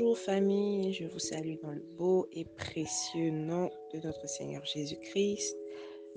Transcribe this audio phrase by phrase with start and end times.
[0.00, 5.56] Bonjour famille, je vous salue dans le beau et précieux nom de notre Seigneur Jésus-Christ.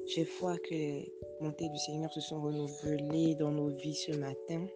[0.05, 4.67] Je vois que les montées du Seigneur se sont renouvelées dans nos vies ce matin.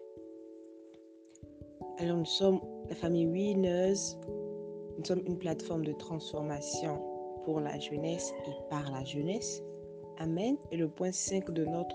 [1.98, 4.16] Alors nous sommes la famille Winners.
[4.98, 7.00] Nous sommes une plateforme de transformation
[7.44, 9.62] pour la jeunesse et par la jeunesse.
[10.18, 10.56] Amen.
[10.72, 11.94] Et le point 5 de notre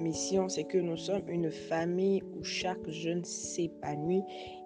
[0.00, 4.22] mission, c'est que nous sommes une famille où chaque jeune s'épanouit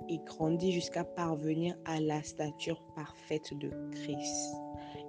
[0.08, 4.54] et grandit jusqu'à parvenir à la stature parfaite de Christ.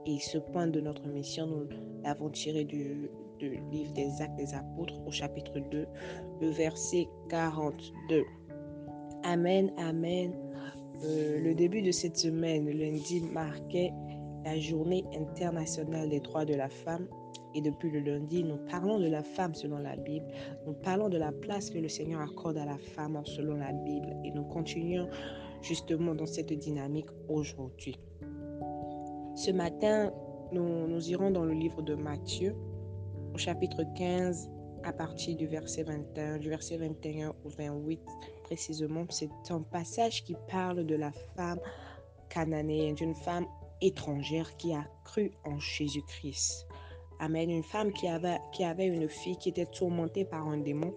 [0.06, 1.68] Et ce point de notre mission, nous
[2.04, 3.10] l'avons tiré du,
[3.40, 5.88] livre des Actes des Apôtres au chapitre 2,
[6.42, 8.24] le verset 42.
[9.24, 10.34] Amen, amen.
[11.04, 13.92] Euh, le début de cette semaine, lundi, marquait
[14.46, 17.08] la journée internationale des droits de la femme
[17.56, 20.28] et depuis le lundi, nous parlons de la femme selon la Bible.
[20.68, 24.14] Nous parlons de la place que le Seigneur accorde à la femme selon la Bible.
[24.26, 25.08] Et nous continuons
[25.62, 27.98] justement dans cette dynamique aujourd'hui.
[29.36, 30.12] Ce matin,
[30.52, 32.56] nous, irons dans le livre de Matthieu,
[33.34, 34.50] au chapitre 15,
[34.84, 38.02] à partir du verset 21, du verset 21 au 28
[38.44, 39.06] précisément.
[39.10, 41.60] C'est un passage qui parle de la femme
[42.30, 43.46] cananéenne, d'une femme
[43.82, 46.68] étrangère qui a cru en Jésus-Christ.
[47.20, 47.50] Amen.
[47.50, 50.94] Une femme qui avait, qui avait une fille qui était tourmentée par un démon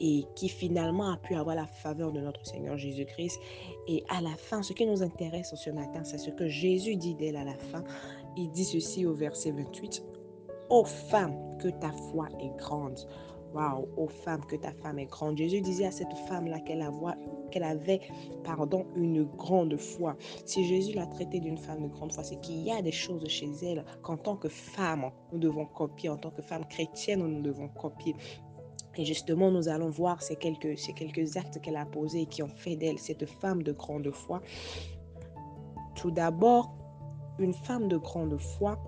[0.00, 3.38] et qui finalement a pu avoir la faveur de notre Seigneur Jésus-Christ.
[3.86, 7.14] Et à la fin, ce qui nous intéresse ce matin, c'est ce que Jésus dit
[7.14, 7.84] d'elle à la fin.
[8.36, 10.02] Il dit ceci au verset 28.
[10.70, 12.98] Ô femme, que ta foi est grande.
[13.54, 15.36] Waouh, ô femme, que ta femme est grande.
[15.36, 18.00] Jésus disait à cette femme-là qu'elle avait
[18.44, 20.16] pardon, une grande foi.
[20.46, 23.26] Si Jésus l'a traitée d'une femme de grande foi, c'est qu'il y a des choses
[23.28, 26.08] chez elle qu'en tant que femme, nous devons copier.
[26.08, 28.16] En tant que femme chrétienne, nous devons copier.
[28.96, 32.42] Et justement, nous allons voir ces quelques, ces quelques actes qu'elle a posés et qui
[32.42, 34.42] ont fait d'elle cette femme de grande foi.
[35.94, 36.74] Tout d'abord,
[37.38, 38.78] une femme de grande foi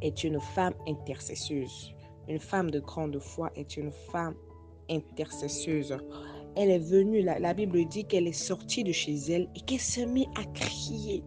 [0.00, 1.94] est une femme intercesseuse.
[2.28, 4.34] Une femme de grande foi est une femme
[4.90, 5.96] intercesseuse.
[6.54, 10.06] Elle est venue, la, Bible dit qu'elle est sortie de chez elle et qu'elle s'est
[10.06, 11.24] mise à crier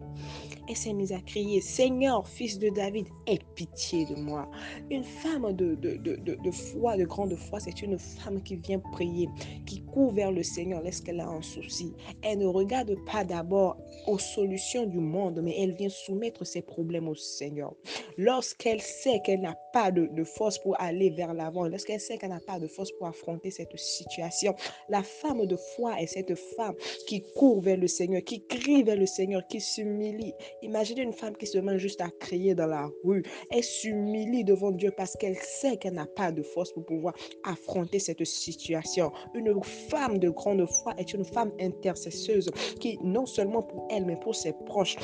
[0.68, 4.48] elle s'est mise à crier, Seigneur, fils de David, aie pitié de moi.
[4.90, 8.80] Une femme de, de, de, de foi, de grande foi, c'est une femme qui vient
[8.92, 9.28] prier,
[9.66, 11.92] qui court vers le Seigneur lorsqu'elle a un souci.
[12.22, 17.08] Elle ne regarde pas d'abord aux solutions du monde, mais elle vient soumettre ses problèmes
[17.08, 17.72] au Seigneur.
[18.18, 22.30] Lorsqu'elle sait qu'elle n'a pas de, de force pour aller vers l'avant, lorsqu'elle sait qu'elle
[22.30, 24.54] n'a pas de force pour affronter cette situation,
[24.88, 26.74] la femme de foi est cette femme
[27.06, 31.36] qui court vers le Seigneur, qui crie vers le Seigneur, qui s'humilie Imaginez une femme
[31.36, 33.22] qui se met juste à crier dans la rue.
[33.50, 37.98] Elle s'humilie devant Dieu parce qu'elle sait qu'elle n'a pas de force pour pouvoir affronter
[37.98, 39.12] cette situation.
[39.34, 42.50] Une femme de grande foi est une femme intercesseuse
[42.80, 44.96] qui, non seulement pour elle, mais pour ses proches,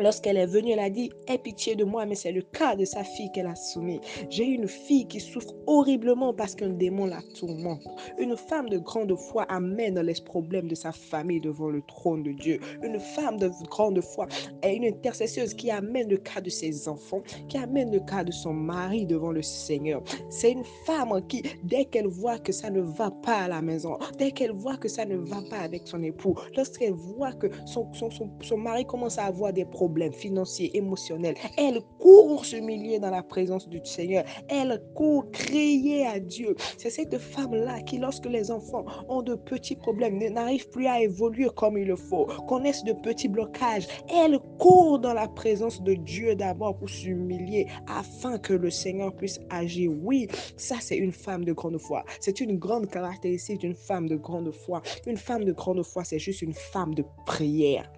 [0.00, 2.84] Lorsqu'elle est venue, elle a dit, aie pitié de moi, mais c'est le cas de
[2.84, 4.00] sa fille qu'elle a soumis.
[4.30, 7.82] J'ai une fille qui souffre horriblement parce qu'un démon la tourmente.
[8.18, 12.30] Une femme de grande foi amène les problèmes de sa famille devant le trône de
[12.30, 12.60] Dieu.
[12.82, 14.28] Une femme de grande foi
[14.62, 18.32] est une intercesseuse qui amène le cas de ses enfants, qui amène le cas de
[18.32, 20.02] son mari devant le Seigneur.
[20.30, 23.98] C'est une femme qui, dès qu'elle voit que ça ne va pas à la maison,
[24.16, 27.92] dès qu'elle voit que ça ne va pas avec son époux, lorsqu'elle voit que son,
[27.94, 31.34] son, son, son mari commence à avoir des problèmes, problèmes financiers, émotionnels.
[31.56, 34.22] Elle court s'humilier dans la présence du Seigneur.
[34.50, 36.54] Elle court crier à Dieu.
[36.76, 41.48] C'est cette femme-là qui, lorsque les enfants ont de petits problèmes, n'arrivent plus à évoluer
[41.56, 46.34] comme il le faut, connaissent de petits blocages, elle court dans la présence de Dieu
[46.34, 49.90] d'abord pour s'humilier afin que le Seigneur puisse agir.
[50.02, 50.28] Oui,
[50.58, 52.04] ça c'est une femme de grande foi.
[52.20, 54.82] C'est une grande caractéristique d'une femme de grande foi.
[55.06, 57.90] Une femme de grande foi, c'est juste une femme de prière.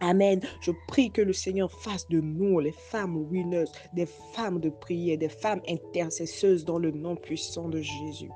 [0.00, 0.40] Amen.
[0.60, 5.18] Je prie que le Seigneur fasse de nous, les femmes winners, des femmes de prière,
[5.18, 8.30] des femmes intercesseuses dans le nom puissant de Jésus.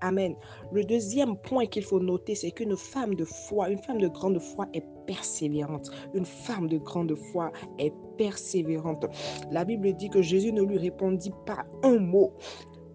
[0.00, 0.34] Amen.
[0.70, 4.38] Le deuxième point qu'il faut noter, c'est qu'une femme de foi, une femme de grande
[4.38, 5.90] foi est persévérante.
[6.12, 9.06] Une femme de grande foi est persévérante.
[9.50, 12.34] La Bible dit que Jésus ne lui répondit pas un mot.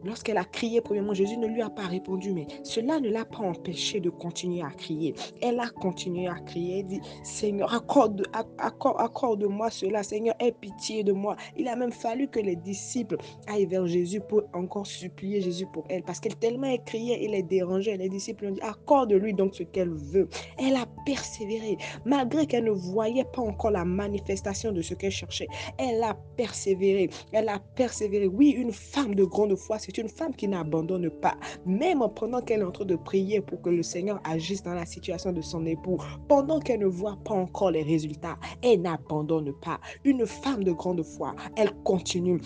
[0.04, 3.40] Lorsqu'elle a crié, premièrement, Jésus ne lui a pas répondu, mais cela ne l'a pas
[3.40, 5.14] empêché de continuer à crier.
[5.42, 8.26] Elle a continué à crier, elle dit, Seigneur, accorde,
[8.58, 11.36] accorde, accorde-moi cela, Seigneur, aie pitié de moi.
[11.58, 13.18] Il a même fallu que les disciples
[13.48, 17.44] aillent vers Jésus pour encore supplier Jésus pour elle, parce qu'elle tellement criait, il les
[17.44, 17.98] dérangeait.
[17.98, 20.30] Les disciples ont dit, accorde-lui donc ce qu'elle veut.
[20.58, 25.48] Elle a persévéré, malgré qu'elle ne voyait pas encore la manifestation de ce qu'elle cherchait.
[25.78, 28.28] Elle a persévéré, elle a persévéré.
[28.28, 32.62] Oui, une femme de grande foi, C'est une femme qui n'abandonne pas, même pendant qu'elle
[32.62, 35.66] est en train de prier pour que le Seigneur agisse dans la situation de son
[35.66, 35.98] époux,
[36.28, 39.80] pendant qu'elle ne voit pas encore les résultats, elle n'abandonne pas.
[40.04, 42.40] Une femme de grande foi, elle continue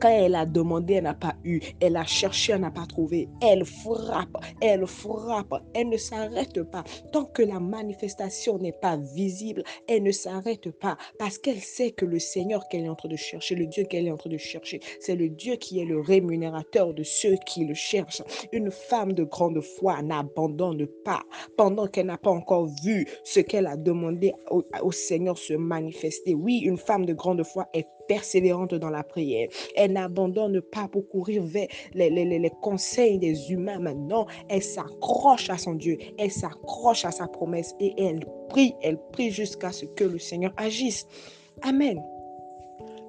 [0.00, 1.60] quand elle a demandé, elle n'a pas eu.
[1.80, 3.28] Elle a cherché, elle n'a pas trouvé.
[3.42, 6.84] Elle frappe, elle frappe, elle ne s'arrête pas.
[7.12, 12.04] Tant que la manifestation n'est pas visible, elle ne s'arrête pas parce qu'elle sait que
[12.04, 14.36] le Seigneur qu'elle est en train de chercher, le Dieu qu'elle est en train de
[14.36, 18.22] chercher, c'est le Dieu qui est le rémunérateur de ceux qui le cherchent.
[18.52, 21.22] Une femme de grande foi n'abandonne pas
[21.56, 26.34] pendant qu'elle n'a pas encore vu ce qu'elle a demandé au, Seigneur se manifester.
[26.34, 29.48] Oui, une femme de grande foi est persévérante dans la prière.
[29.76, 34.26] Elle n'abandonne pas pour courir vers les, les, les, conseils des humains maintenant.
[34.48, 35.98] Elle s'accroche à son Dieu.
[36.18, 38.74] Elle s'accroche à sa promesse et elle prie.
[38.82, 41.06] Elle prie jusqu'à ce que le Seigneur agisse.
[41.62, 42.02] Amen.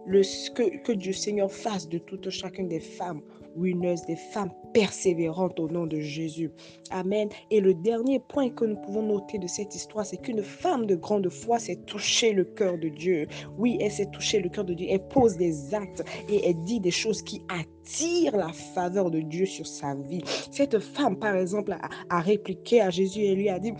[0.10, 3.22] Que, que Dieu Seigneur fasse de toute chacune des femmes
[3.56, 6.52] winners, des femmes persévérantes au nom de Jésus.
[6.90, 7.30] Amen.
[7.52, 10.96] Et le dernier point que nous pouvons noter de cette histoire, c'est qu'une femme de
[10.96, 13.28] grande foi s'est touchée le cœur de Dieu.
[13.58, 14.88] Oui, elle s'est touchée le cœur de Dieu.
[14.90, 19.46] Elle pose des actes et elle dit des choses qui attirent la faveur de Dieu
[19.46, 20.24] sur sa vie.
[20.52, 21.76] Cette femme, par exemple,
[22.10, 23.74] a répliqué à Jésus et lui a dit,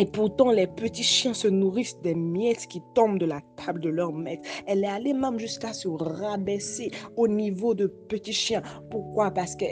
[0.00, 3.90] et pourtant, les petits chiens se nourrissent des miettes qui tombent de la table de
[3.90, 4.48] leur maître.
[4.66, 8.62] Elle est allée même jusqu'à se rabaisser au niveau de petits chiens.
[8.90, 9.30] Pourquoi?
[9.30, 9.66] Parce que,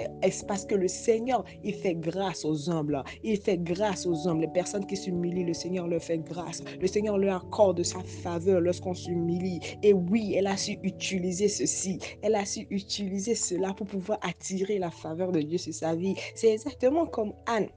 [0.46, 3.02] parce que le Seigneur, il fait grâce aux humbles.
[3.25, 4.42] Il fait grâce aux humbles.
[4.42, 6.62] Les personnes qui s'humilient, le Seigneur leur fait grâce.
[6.78, 9.60] Le Seigneur leur accorde sa faveur lorsqu'on s'humilie.
[9.82, 12.00] Et oui, elle a su utiliser ceci.
[12.20, 16.16] Elle a su utiliser cela pour pouvoir attirer la faveur de Dieu sur sa vie.
[16.34, 17.69] C'est exactement comme Anne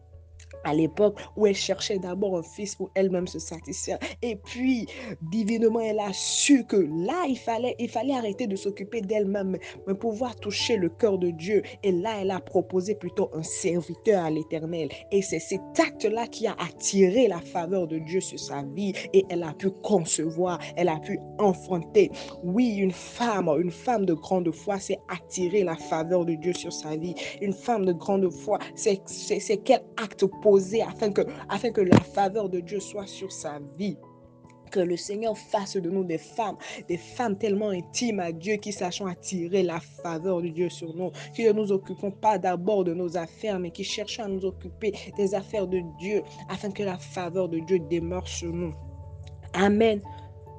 [0.63, 3.99] à l'époque où elle cherchait d'abord un fils pour elle-même se satisfaire.
[4.21, 4.87] Et puis,
[5.21, 9.93] divinement, elle a su que là, il fallait, il fallait arrêter de s'occuper d'elle-même, mais
[9.93, 11.61] pouvoir toucher le cœur de Dieu.
[11.83, 14.89] Et là, elle a proposé plutôt un serviteur à l'éternel.
[15.11, 18.93] Et c'est cet acte-là qui a attiré la faveur de Dieu sur sa vie.
[19.13, 22.11] Et elle a pu concevoir, elle a pu enfanter.
[22.43, 26.71] Oui, une femme, une femme de grande foi, c'est attirer la faveur de Dieu sur
[26.71, 27.15] sa vie.
[27.41, 29.01] Une femme de grande foi, c'est
[29.63, 30.25] quel acte
[30.85, 33.97] afin que, afin que la faveur de Dieu soit sur sa vie
[34.71, 36.57] que le Seigneur fasse de nous des femmes,
[36.87, 41.11] des femmes tellement intimes à Dieu qui sachons attirer la faveur de Dieu sur nous,
[41.35, 44.93] qui ne nous occupons pas d'abord de nos affaires, mais qui cherchons à nous occuper
[45.17, 48.73] des affaires de Dieu afin que la faveur de Dieu demeure sur nous.
[49.53, 50.01] Amen.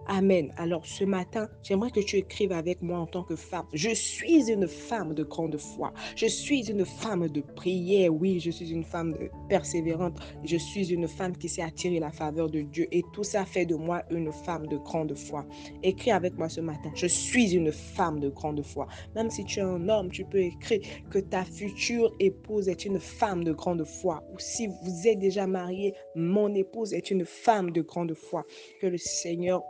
[0.08, 0.52] Amen.
[0.56, 3.66] Alors ce matin, j'aimerais que tu écrives avec moi en tant que femme.
[3.72, 5.92] Je suis une femme de grande foi.
[6.16, 8.12] Je suis une femme de prière.
[8.12, 9.16] Oui, je suis une femme
[9.48, 10.18] persévérante.
[10.44, 12.88] Je suis une femme qui sait attirer la faveur de Dieu.
[12.90, 15.46] Et tout ça fait de moi une femme de grande foi.
[15.84, 16.90] Écris avec moi ce matin.
[16.94, 18.88] Je suis une femme de grande foi.
[19.14, 22.98] Même si tu es un homme, tu peux écrire que ta future épouse est une
[22.98, 24.24] femme de grande foi.
[24.34, 28.44] Ou si vous êtes déjà marié, mon épouse est une femme de grande foi.
[28.80, 29.62] Que le Seigneur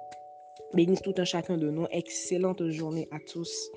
[0.74, 1.86] bénisse tout un chacun de nous.
[1.90, 3.70] Excellente journée à tous.